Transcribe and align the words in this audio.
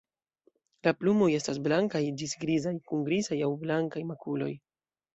La 0.87 0.93
plumoj 1.01 1.27
estas 1.41 1.59
blankaj 1.69 2.03
ĝis 2.23 2.35
grizaj 2.47 2.75
kun 2.91 3.07
grizaj 3.13 3.41
aŭ 3.51 3.55
blankaj 3.69 4.07
makuloj. 4.15 4.53